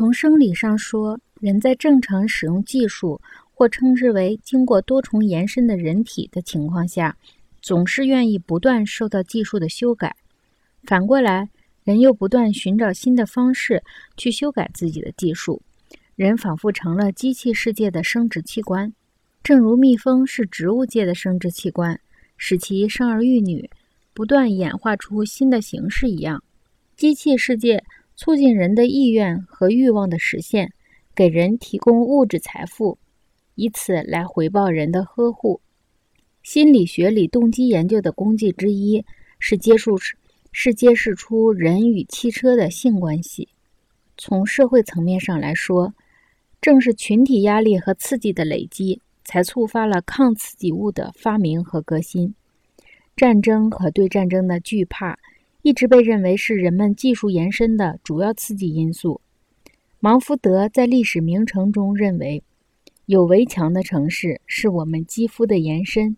[0.00, 3.20] 从生理上说，人在正常使用技术，
[3.52, 7.14] 或称之为经过多重延伸的人体的情况下，
[7.60, 10.16] 总是愿意不断受到技术的修改。
[10.84, 11.50] 反过来，
[11.84, 13.82] 人又不断寻找新的方式
[14.16, 15.60] 去修改自己的技术，
[16.16, 18.90] 人仿佛成了机器世界的生殖器官，
[19.42, 22.00] 正如蜜蜂是植物界的生殖器官，
[22.38, 23.68] 使其生儿育女，
[24.14, 26.42] 不断演化出新的形式一样。
[26.96, 27.84] 机器世界。
[28.22, 30.74] 促进人的意愿和欲望的实现，
[31.14, 32.98] 给人提供物质财富，
[33.54, 35.62] 以此来回报人的呵护。
[36.42, 39.02] 心理学里动机研究的功绩之一
[39.38, 39.90] 是揭示
[40.52, 43.48] 是揭示出人与汽车的性关系。
[44.18, 45.94] 从社会层面上来说，
[46.60, 52.34] 正是群体压力和刺激的累积，才触发了抗刺激物的发明和革新。
[53.16, 55.18] 战争和对战争的惧怕。
[55.62, 59.20] 一直被认为是人们技术延伸的主要刺激因素。
[59.98, 62.42] 芒福德在历史名城中认为，
[63.06, 66.16] 有围墙的城市是我们肌肤的延伸，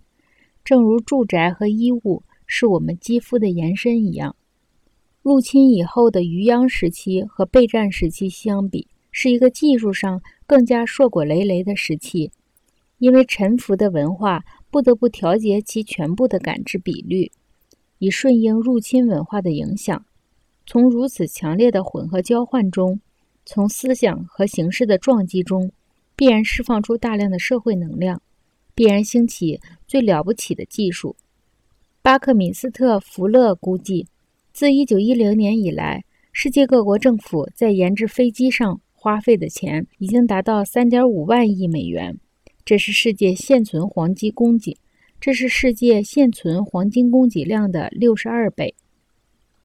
[0.64, 4.36] 正如住宅和衣物是我们肌肤的延伸一样。
[5.22, 12.30] 入侵以后的渔央时期和备战时期相比，是一个技术上更加硕果累累的时期，
[12.98, 17.32] 因为臣服的文化不得不调节其全部的感知比率。
[18.02, 20.04] 以顺应入侵文化的影响，
[20.66, 22.98] 从如此强烈的混合交换中，
[23.46, 25.70] 从思想和形式的撞击中，
[26.16, 28.20] 必然释放出大量的社会能量，
[28.74, 31.14] 必然兴起最了不起的技术。
[32.02, 34.08] 巴克米斯特·福勒估计，
[34.52, 42.18] 自1910年以来，世界各国政府在研制飞机上花费的钱已经达到3.5万亿美元，
[42.64, 44.76] 这是世界现存黄金供给。
[45.22, 48.74] 这是世界现存黄金供给量的六十二倍。